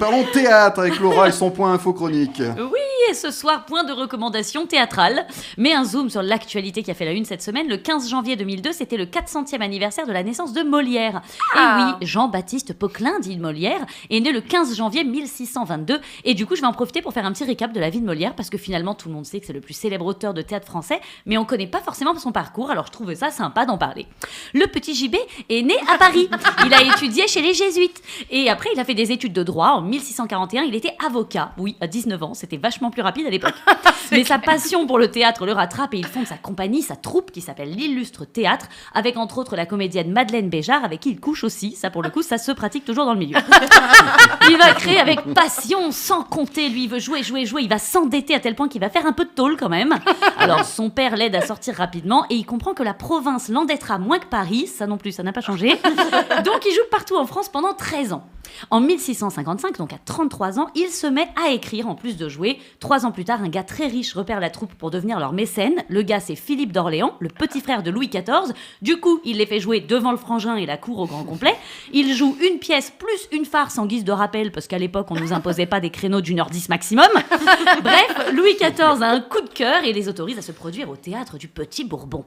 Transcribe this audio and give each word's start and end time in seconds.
parlons 0.00 0.24
théâtre 0.32 0.80
avec 0.80 0.98
Laura 0.98 1.28
et 1.28 1.32
son 1.32 1.50
point 1.50 1.74
info 1.74 1.92
chronique. 1.92 2.42
Et 3.10 3.14
ce 3.14 3.30
soir, 3.30 3.64
point 3.64 3.82
de 3.82 3.92
recommandation 3.92 4.66
théâtrale. 4.66 5.26
Mais 5.58 5.72
un 5.72 5.84
zoom 5.84 6.10
sur 6.10 6.22
l'actualité 6.22 6.82
qui 6.82 6.90
a 6.90 6.94
fait 6.94 7.04
la 7.04 7.12
une 7.12 7.24
cette 7.24 7.42
semaine. 7.42 7.68
Le 7.68 7.76
15 7.76 8.08
janvier 8.08 8.36
2002, 8.36 8.72
c'était 8.72 8.96
le 8.96 9.06
400e 9.06 9.60
anniversaire 9.60 10.06
de 10.06 10.12
la 10.12 10.22
naissance 10.22 10.52
de 10.52 10.62
Molière. 10.62 11.20
Ah. 11.54 11.96
Et 12.00 12.04
oui, 12.04 12.06
Jean-Baptiste 12.06 12.74
Poquelin, 12.74 13.18
dit 13.18 13.36
Molière, 13.36 13.84
est 14.10 14.20
né 14.20 14.30
le 14.30 14.40
15 14.40 14.76
janvier 14.76 15.02
1622. 15.02 16.00
Et 16.24 16.34
du 16.34 16.46
coup, 16.46 16.54
je 16.54 16.60
vais 16.60 16.66
en 16.68 16.72
profiter 16.72 17.02
pour 17.02 17.12
faire 17.12 17.26
un 17.26 17.32
petit 17.32 17.44
récap 17.44 17.72
de 17.72 17.80
la 17.80 17.90
vie 17.90 18.00
de 18.00 18.06
Molière, 18.06 18.34
parce 18.36 18.48
que 18.48 18.58
finalement, 18.58 18.94
tout 18.94 19.08
le 19.08 19.14
monde 19.14 19.26
sait 19.26 19.40
que 19.40 19.46
c'est 19.46 19.52
le 19.52 19.60
plus 19.60 19.74
célèbre 19.74 20.06
auteur 20.06 20.32
de 20.32 20.42
théâtre 20.42 20.66
français, 20.66 21.00
mais 21.26 21.36
on 21.36 21.44
connaît 21.44 21.66
pas 21.66 21.80
forcément 21.80 22.16
son 22.20 22.32
parcours, 22.32 22.70
alors 22.70 22.86
je 22.86 22.92
trouvais 22.92 23.16
ça 23.16 23.30
sympa 23.30 23.66
d'en 23.66 23.78
parler. 23.78 24.06
Le 24.54 24.66
petit 24.66 24.94
JB 24.94 25.16
est 25.48 25.62
né 25.62 25.74
à 25.92 25.98
Paris. 25.98 26.28
Il 26.66 26.72
a 26.74 26.82
étudié 26.82 27.26
chez 27.26 27.42
les 27.42 27.54
Jésuites. 27.54 28.02
Et 28.30 28.48
après, 28.50 28.68
il 28.74 28.80
a 28.80 28.84
fait 28.84 28.94
des 28.94 29.10
études 29.12 29.32
de 29.32 29.42
droit. 29.42 29.68
En 29.68 29.82
1641, 29.82 30.62
il 30.64 30.74
était 30.74 30.94
avocat. 31.04 31.52
Oui, 31.58 31.76
à 31.80 31.86
19 31.86 32.22
ans, 32.22 32.34
c'était 32.34 32.58
vachement 32.58 32.90
plus 32.90 32.99
rapide 33.02 33.26
à 33.26 33.30
l'époque. 33.30 33.54
Mais 34.12 34.24
sa 34.24 34.38
passion 34.38 34.86
pour 34.86 34.98
le 34.98 35.10
théâtre 35.10 35.46
le 35.46 35.52
rattrape 35.52 35.94
et 35.94 35.98
il 35.98 36.06
fonde 36.06 36.26
sa 36.26 36.36
compagnie, 36.36 36.82
sa 36.82 36.96
troupe 36.96 37.30
qui 37.30 37.40
s'appelle 37.40 37.70
l'Illustre 37.70 38.24
Théâtre, 38.24 38.66
avec 38.94 39.16
entre 39.16 39.38
autres 39.38 39.56
la 39.56 39.66
comédienne 39.66 40.10
Madeleine 40.10 40.48
Béjart, 40.48 40.84
avec 40.84 41.00
qui 41.00 41.10
il 41.10 41.20
couche 41.20 41.44
aussi. 41.44 41.72
Ça, 41.72 41.90
pour 41.90 42.02
le 42.02 42.10
coup, 42.10 42.22
ça 42.22 42.38
se 42.38 42.52
pratique 42.52 42.84
toujours 42.84 43.04
dans 43.04 43.12
le 43.12 43.18
milieu. 43.18 43.38
Il 44.50 44.56
va 44.56 44.72
créer 44.72 44.98
avec 44.98 45.20
passion, 45.34 45.92
sans 45.92 46.22
compter. 46.24 46.68
Lui, 46.68 46.84
il 46.84 46.90
veut 46.90 46.98
jouer, 46.98 47.22
jouer, 47.22 47.46
jouer. 47.46 47.62
Il 47.62 47.68
va 47.68 47.78
s'endetter 47.78 48.34
à 48.34 48.40
tel 48.40 48.54
point 48.54 48.68
qu'il 48.68 48.80
va 48.80 48.88
faire 48.88 49.06
un 49.06 49.12
peu 49.12 49.24
de 49.24 49.30
tôle 49.30 49.56
quand 49.56 49.68
même. 49.68 49.94
Alors, 50.38 50.64
son 50.64 50.90
père 50.90 51.14
l'aide 51.16 51.36
à 51.36 51.40
sortir 51.40 51.74
rapidement 51.76 52.24
et 52.30 52.34
il 52.34 52.44
comprend 52.44 52.74
que 52.74 52.82
la 52.82 52.94
province 52.94 53.48
l'endettera 53.48 53.98
moins 53.98 54.18
que 54.18 54.26
Paris. 54.26 54.66
Ça 54.66 54.86
non 54.86 54.96
plus, 54.98 55.12
ça 55.12 55.22
n'a 55.22 55.32
pas 55.32 55.40
changé. 55.40 55.68
Donc, 56.44 56.64
il 56.66 56.74
joue 56.74 56.88
partout 56.90 57.16
en 57.16 57.26
France 57.26 57.48
pendant 57.48 57.74
13 57.74 58.12
ans. 58.14 58.24
En 58.70 58.80
1655, 58.80 59.78
donc 59.78 59.92
à 59.92 59.98
33 60.04 60.58
ans, 60.58 60.68
il 60.74 60.88
se 60.88 61.06
met 61.06 61.28
à 61.42 61.50
écrire 61.50 61.88
en 61.88 61.94
plus 61.94 62.16
de 62.16 62.28
jouer. 62.28 62.58
Trois 62.78 63.06
ans 63.06 63.12
plus 63.12 63.24
tard, 63.24 63.42
un 63.42 63.48
gars 63.48 63.62
très 63.62 63.86
riche 63.86 64.12
repère 64.12 64.40
la 64.40 64.50
troupe 64.50 64.74
pour 64.74 64.90
devenir 64.90 65.18
leur 65.18 65.32
mécène. 65.32 65.82
Le 65.88 66.02
gars, 66.02 66.20
c'est 66.20 66.36
Philippe 66.36 66.72
d'Orléans, 66.72 67.14
le 67.20 67.28
petit 67.28 67.60
frère 67.60 67.82
de 67.82 67.90
Louis 67.90 68.08
XIV. 68.08 68.52
Du 68.82 68.98
coup, 68.98 69.20
il 69.24 69.38
les 69.38 69.46
fait 69.46 69.60
jouer 69.60 69.80
devant 69.80 70.10
le 70.10 70.18
frangin 70.18 70.56
et 70.56 70.66
la 70.66 70.76
cour 70.76 70.98
au 70.98 71.06
grand 71.06 71.24
complet. 71.24 71.54
Il 71.92 72.12
joue 72.14 72.36
une 72.40 72.58
pièce 72.58 72.92
plus 72.98 73.28
une 73.32 73.44
farce 73.44 73.78
en 73.78 73.86
guise 73.86 74.04
de 74.04 74.12
rappel, 74.12 74.52
parce 74.52 74.66
qu'à 74.66 74.78
l'époque, 74.78 75.06
on 75.10 75.14
nous 75.14 75.32
imposait 75.32 75.66
pas 75.66 75.80
des 75.80 75.90
créneaux 75.90 76.20
d'une 76.20 76.40
heure 76.40 76.50
dix 76.50 76.68
maximum. 76.68 77.08
Bref, 77.82 78.32
Louis 78.32 78.54
XIV 78.54 79.02
a 79.02 79.10
un 79.10 79.20
coup 79.20 79.40
de 79.40 79.48
cœur 79.48 79.84
et 79.84 79.92
les 79.92 80.08
autorise 80.08 80.38
à 80.38 80.42
se 80.42 80.52
produire 80.52 80.90
au 80.90 80.96
théâtre 80.96 81.38
du 81.38 81.48
Petit 81.48 81.84
Bourbon. 81.84 82.24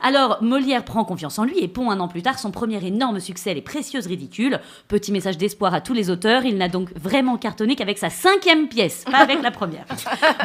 Alors, 0.00 0.38
Molière 0.42 0.84
prend 0.84 1.04
confiance 1.04 1.38
en 1.38 1.44
lui 1.44 1.58
et 1.58 1.68
pond 1.68 1.90
un 1.90 2.00
an 2.00 2.08
plus 2.08 2.22
tard 2.22 2.38
son 2.38 2.50
premier 2.50 2.84
énorme 2.84 3.20
succès, 3.20 3.54
Les 3.54 3.62
Précieuses 3.62 4.06
Ridicules. 4.06 4.60
Petit 4.88 5.12
message 5.12 5.38
d'espoir 5.38 5.73
à 5.74 5.80
tous 5.80 5.92
les 5.92 6.10
auteurs, 6.10 6.44
il 6.44 6.56
n'a 6.56 6.68
donc 6.68 6.90
vraiment 6.96 7.36
cartonné 7.36 7.76
qu'avec 7.76 7.98
sa 7.98 8.10
cinquième 8.10 8.68
pièce, 8.68 9.04
pas 9.10 9.18
avec 9.18 9.42
la 9.42 9.50
première. 9.50 9.84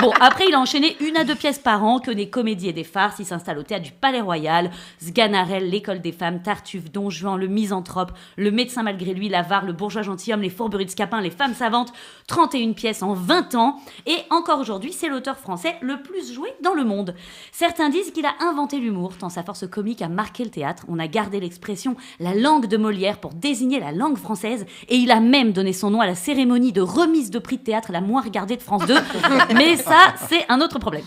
Bon, 0.01 0.11
après, 0.21 0.45
il 0.47 0.55
a 0.55 0.59
enchaîné 0.59 0.95
une 1.01 1.17
à 1.17 1.23
deux 1.23 1.35
pièces 1.35 1.59
par 1.59 1.83
an, 1.83 1.99
que 1.99 2.11
des 2.11 2.29
comédies 2.29 2.69
et 2.69 2.73
des 2.73 2.83
farces. 2.83 3.19
Il 3.19 3.25
s'installe 3.25 3.57
au 3.57 3.63
théâtre 3.63 3.83
du 3.83 3.91
Palais 3.91 4.21
Royal, 4.21 4.71
Sganarelle, 5.01 5.69
l'école 5.69 5.99
des 5.99 6.11
femmes, 6.11 6.41
Tartuffe, 6.41 6.91
Don 6.91 7.09
Juan, 7.09 7.37
le 7.37 7.47
misanthrope, 7.47 8.11
le 8.37 8.51
médecin 8.51 8.83
malgré 8.83 9.13
lui, 9.13 9.29
l'avare, 9.29 9.65
le 9.65 9.73
bourgeois 9.73 10.03
gentilhomme, 10.03 10.41
les 10.41 10.49
fourberies 10.49 10.85
de 10.85 10.91
Scapin, 10.91 11.21
les 11.21 11.31
femmes 11.31 11.53
savantes. 11.53 11.91
31 12.27 12.73
pièces 12.73 13.03
en 13.03 13.13
20 13.13 13.55
ans. 13.55 13.79
Et 14.05 14.17
encore 14.29 14.59
aujourd'hui, 14.59 14.93
c'est 14.93 15.09
l'auteur 15.09 15.37
français 15.37 15.75
le 15.81 16.01
plus 16.01 16.33
joué 16.33 16.49
dans 16.63 16.73
le 16.73 16.85
monde. 16.85 17.15
Certains 17.51 17.89
disent 17.89 18.11
qu'il 18.11 18.25
a 18.25 18.35
inventé 18.41 18.79
l'humour, 18.79 19.13
tant 19.17 19.29
sa 19.29 19.43
force 19.43 19.67
comique 19.67 20.01
a 20.01 20.07
marqué 20.07 20.43
le 20.43 20.49
théâtre. 20.49 20.85
On 20.87 20.99
a 20.99 21.07
gardé 21.07 21.39
l'expression 21.39 21.95
la 22.19 22.33
langue 22.33 22.67
de 22.67 22.77
Molière 22.77 23.19
pour 23.19 23.33
désigner 23.33 23.79
la 23.79 23.91
langue 23.91 24.17
française. 24.17 24.65
Et 24.87 24.95
il 24.95 25.08
a 25.11 25.19
même 25.19 25.51
donné 25.51 25.73
son 25.73 25.89
nom 25.89 26.01
à 26.01 26.05
la 26.07 26.15
cérémonie 26.15 26.71
de 26.71 26.81
remise 26.81 27.29
de 27.31 27.39
prix 27.39 27.57
de 27.57 27.63
théâtre 27.63 27.91
la 27.91 28.01
moins 28.01 28.21
regardée 28.21 28.57
de 28.57 28.61
France 28.61 28.85
2. 28.85 28.95
Mais 29.55 29.75
ça, 29.77 30.13
c'est 30.27 30.45
un 30.49 30.61
autre 30.61 30.79
problème. 30.79 31.03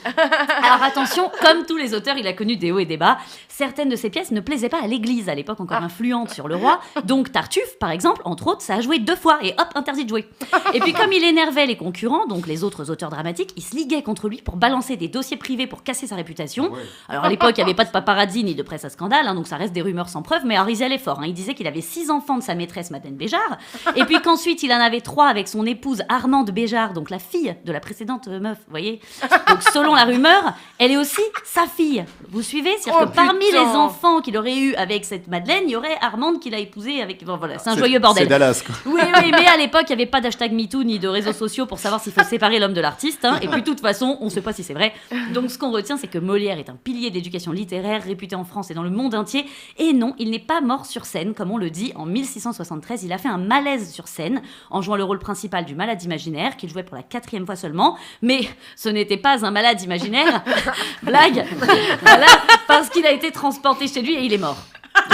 Alors 0.63 0.83
attention, 0.83 1.31
comme 1.41 1.65
tous 1.67 1.77
les 1.77 1.95
auteurs, 1.95 2.17
il 2.17 2.27
a 2.27 2.33
connu 2.33 2.57
des 2.57 2.73
hauts 2.73 2.79
et 2.79 2.87
des 2.87 2.97
bas. 2.97 3.19
Certaines 3.49 3.89
de 3.89 3.97
ses 3.97 4.11
pièces 4.11 4.31
ne 4.31 4.41
plaisaient 4.41 4.69
pas 4.69 4.83
à 4.83 4.87
l'Église, 4.87 5.29
à 5.29 5.35
l'époque 5.35 5.61
encore 5.61 5.83
influente 5.83 6.31
sur 6.31 6.49
le 6.49 6.57
roi. 6.57 6.81
Donc 7.05 7.33
Tartuffe, 7.33 7.79
par 7.79 7.91
exemple, 7.91 8.23
entre 8.25 8.47
autres, 8.49 8.63
ça 8.63 8.75
a 8.77 8.81
joué 8.81 8.99
deux 8.99 9.17
fois 9.17 9.39
et 9.43 9.55
hop, 9.59 9.69
interdit 9.75 10.05
de 10.05 10.09
jouer. 10.09 10.29
Et 10.75 10.81
puis 10.81 10.93
comme 10.93 11.13
il 11.13 11.23
énervait 11.23 11.67
les 11.67 11.77
concurrents, 11.77 12.27
donc 12.27 12.47
les 12.47 12.65
autres 12.65 12.91
auteurs 12.91 13.11
dramatiques, 13.11 13.53
ils 13.57 13.63
se 13.63 13.77
liguaient 13.77 14.03
contre 14.03 14.29
lui 14.29 14.43
pour 14.43 14.57
balancer 14.57 14.97
des 14.97 15.09
dossiers 15.09 15.37
privés 15.37 15.67
pour 15.67 15.83
casser 15.83 16.07
sa 16.07 16.17
réputation. 16.17 16.73
Alors 17.09 17.25
à 17.25 17.29
l'époque, 17.29 17.53
il 17.57 17.61
n'y 17.61 17.71
avait 17.71 17.75
pas 17.75 17.85
de 17.85 17.91
paparazzi 17.91 18.43
ni 18.43 18.55
de 18.55 18.63
presse 18.63 18.85
à 18.85 18.91
scandale, 18.91 19.29
hein, 19.29 19.35
donc 19.35 19.47
ça 19.47 19.57
reste 19.57 19.73
des 19.73 19.83
rumeurs 19.83 20.09
sans 20.09 20.23
preuve, 20.23 20.43
mais 20.45 20.57
y 20.73 20.83
allaient 20.83 20.99
fort. 20.99 21.21
hein. 21.21 21.27
Il 21.27 21.35
disait 21.35 21.55
qu'il 21.55 21.67
avait 21.67 21.81
six 21.81 22.11
enfants 22.11 22.39
de 22.39 22.43
sa 22.43 22.55
maîtresse 22.55 22.91
Madeleine 22.91 23.17
Béjart, 23.17 23.59
et 23.97 24.05
puis 24.05 24.21
qu'ensuite 24.21 24.63
il 24.63 24.73
en 24.73 24.81
avait 24.81 25.01
trois 25.01 25.27
avec 25.29 25.49
son 25.49 25.65
épouse 25.67 26.03
Armande 26.09 26.51
Béjart, 26.51 26.93
donc 26.93 27.11
la 27.11 27.19
fille 27.19 27.55
de 27.65 27.73
la 27.73 27.81
précédente 27.81 28.29
meuf, 28.29 28.59
vous 28.59 28.71
voyez 28.71 29.01
Donc 29.49 29.63
selon 29.73 29.95
la 29.95 30.05
rumeur, 30.05 30.55
elle 30.79 30.93
est 30.93 30.97
aussi 30.97 31.21
sa 31.45 31.67
fille. 31.67 32.05
Vous 32.31 32.43
suivez? 32.43 32.71
C'est-à-dire 32.81 33.01
Oh, 33.05 33.07
que 33.11 33.15
parmi 33.15 33.47
putain. 33.47 33.61
les 33.71 33.77
enfants 33.77 34.21
qu'il 34.21 34.37
aurait 34.37 34.57
eu 34.57 34.75
avec 34.75 35.05
cette 35.05 35.29
Madeleine, 35.29 35.65
il 35.67 35.71
y 35.73 35.77
aurait 35.77 35.97
Armande 36.01 36.41
qu'il 36.41 36.55
a 36.55 36.59
épousée 36.59 37.01
avec... 37.03 37.25
Bon, 37.25 37.37
voilà, 37.37 37.59
c'est 37.59 37.71
un 37.71 37.77
joyeux 37.77 37.99
bordel. 37.99 38.25
C'est 38.25 38.29
Dallas, 38.29 38.63
quoi. 38.65 38.75
Oui, 38.87 39.01
oui, 39.23 39.31
mais 39.33 39.47
à 39.47 39.57
l'époque, 39.57 39.85
il 39.89 39.97
n'y 39.97 40.03
avait 40.03 40.11
pas 40.11 40.21
d'hashtag 40.21 40.53
MeToo 40.53 40.83
ni 40.85 40.99
de 40.99 41.09
réseaux 41.09 41.33
sociaux 41.33 41.67
pour 41.67 41.79
savoir 41.79 42.01
s'il 42.03 42.13
faut 42.13 42.23
séparer 42.25 42.59
l'homme 42.59 42.73
de 42.75 42.81
l'artiste. 42.81 43.25
hein. 43.25 43.39
Et 43.43 43.49
puis, 43.49 43.61
de 43.63 43.67
toute 43.67 43.81
façon, 43.81 44.17
on 44.21 44.27
ne 44.27 44.31
sait 44.31 44.41
pas 44.43 44.53
si 44.53 44.63
c'est 44.63 44.75
vrai. 44.75 44.93
Donc, 45.33 45.51
ce 45.51 45.59
qu'on 45.59 45.71
retient, 45.71 45.97
c'est 45.97 46.07
que 46.09 46.19
Molière 46.19 46.59
est 46.59 46.69
un 46.69 46.77
pilier 46.83 47.11
d'éducation 47.11 47.53
littéraire 47.53 48.03
réputé 48.03 48.35
en 48.37 48.45
France 48.45 48.71
et 48.71 48.75
dans 48.75 48.83
le 48.83 48.91
monde 48.91 49.15
entier. 49.15 49.47
Et 49.79 49.93
non, 49.93 50.15
il 50.19 50.31
n'est 50.31 50.39
pas 50.39 50.61
mort 50.61 50.87
sur 50.87 51.05
scène, 51.05 51.35
comme 51.35 51.51
on 51.51 51.59
le 51.59 51.71
dit. 51.71 51.93
En 51.97 52.07
1673, 52.07 53.05
il 53.05 53.13
a 53.13 53.19
fait 53.19 53.29
un 53.29 53.39
malaise 53.39 53.82
sur 53.91 54.09
scène 54.09 54.43
en 54.71 54.83
jouant 54.83 54.97
le 54.97 55.05
rôle 55.05 55.19
principal 55.19 55.65
du 55.65 55.75
malade 55.75 56.03
imaginaire, 56.03 56.57
qu'il 56.57 56.71
jouait 56.71 56.83
pour 56.83 56.97
la 56.97 57.03
quatrième 57.03 57.47
fois 57.47 57.57
seulement. 57.57 57.97
Mais 58.21 58.41
ce 58.77 58.89
n'était 58.89 59.17
pas 59.17 59.45
un 59.45 59.51
malade 59.51 59.81
imaginaire. 59.83 60.43
Blague. 61.03 61.45
Voilà, 62.03 62.27
parce 62.67 62.89
qu'il 62.89 63.07
a 63.07 63.13
été 63.13 63.31
transporté 63.31 63.89
chez 63.89 64.03
lui 64.03 64.15
et 64.15 64.25
il 64.25 64.33
est 64.33 64.39
mort. 64.39 64.59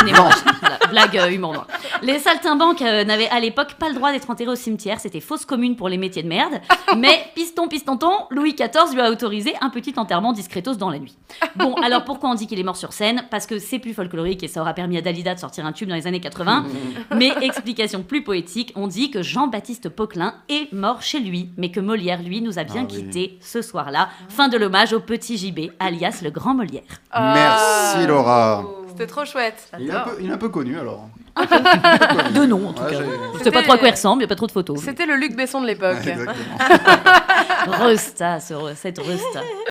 Voilà, 0.04 0.78
blague 0.90 1.18
euh, 1.18 1.28
humour 1.30 1.52
noir. 1.52 1.66
Les 2.02 2.18
saltimbanques 2.18 2.82
euh, 2.82 3.04
n'avaient 3.04 3.28
à 3.28 3.40
l'époque 3.40 3.74
pas 3.74 3.88
le 3.88 3.94
droit 3.94 4.12
d'être 4.12 4.30
enterrés 4.30 4.50
au 4.50 4.54
cimetière. 4.56 5.00
C'était 5.00 5.20
fausse 5.20 5.44
commune 5.44 5.76
pour 5.76 5.88
les 5.88 5.96
métiers 5.98 6.22
de 6.22 6.28
merde. 6.28 6.54
Mais 6.96 7.24
piston, 7.34 7.68
pistonton, 7.68 8.10
Louis 8.30 8.54
XIV 8.54 8.94
lui 8.94 9.00
a 9.00 9.10
autorisé 9.10 9.54
un 9.60 9.70
petit 9.70 9.94
enterrement 9.96 10.32
discretos 10.32 10.74
dans 10.74 10.90
la 10.90 10.98
nuit. 10.98 11.16
Bon, 11.56 11.74
alors 11.74 12.04
pourquoi 12.04 12.30
on 12.30 12.34
dit 12.34 12.46
qu'il 12.46 12.58
est 12.58 12.62
mort 12.64 12.76
sur 12.76 12.92
scène? 12.92 13.24
Parce 13.30 13.46
que 13.46 13.58
c'est 13.58 13.78
plus 13.78 13.94
folklorique 13.94 14.42
et 14.42 14.48
ça 14.48 14.60
aura 14.60 14.74
permis 14.74 14.96
à 14.98 15.00
Dalida 15.00 15.34
de 15.34 15.40
sortir 15.40 15.66
un 15.66 15.72
tube 15.72 15.88
dans 15.88 15.94
les 15.94 16.06
années 16.06 16.20
80. 16.20 16.64
Mais 17.16 17.32
explication 17.42 18.02
plus 18.02 18.22
poétique, 18.22 18.72
on 18.76 18.86
dit 18.86 19.10
que 19.10 19.22
Jean-Baptiste 19.22 19.88
Poquelin 19.88 20.34
est 20.48 20.72
mort 20.72 21.02
chez 21.02 21.20
lui, 21.20 21.50
mais 21.56 21.70
que 21.70 21.80
Molière, 21.80 22.22
lui, 22.22 22.40
nous 22.40 22.58
a 22.58 22.64
bien 22.64 22.82
Ah 22.88 22.92
oui. 22.92 22.96
quittés 23.04 23.38
ce 23.40 23.62
soir-là. 23.62 24.08
Fin 24.28 24.48
de 24.48 24.56
l'hommage 24.56 24.92
au 24.92 25.00
petit 25.00 25.36
JB, 25.36 25.70
alias 25.80 26.20
le 26.22 26.30
grand 26.30 26.54
Molière. 26.54 26.82
Merci 27.14 28.06
Laura. 28.06 28.64
C'était 28.98 29.12
trop 29.12 29.24
chouette. 29.24 29.68
Il 29.78 29.88
est, 29.88 29.92
un 29.92 30.00
peu, 30.00 30.10
il 30.20 30.28
est 30.28 30.32
un 30.32 30.38
peu 30.38 30.48
connu 30.48 30.76
alors. 30.76 31.06
De 32.34 32.44
nom, 32.46 32.68
en 32.68 32.72
tout 32.72 32.82
Ouais, 32.82 32.90
cas. 32.90 32.96
j'ai- 32.98 33.38
Je 33.38 33.44
sais 33.44 33.50
pas 33.52 33.62
trop 33.62 33.74
à 33.74 33.78
quoi 33.78 33.86
il 33.86 33.92
ressemble, 33.92 34.16
il 34.16 34.24
n'y 34.24 34.24
a 34.24 34.28
pas 34.28 34.34
trop 34.34 34.48
de 34.48 34.52
photos. 34.52 34.80
C'était 34.82 35.06
le 35.06 35.14
Luc 35.14 35.36
Besson 35.36 35.60
de 35.60 35.66
l'époque. 35.68 35.98
Ouais, 36.04 36.10
exactement. 36.12 36.58
Resta, 37.86 38.40
ce- 38.40 38.54
cette 38.74 38.98
resta. 38.98 39.40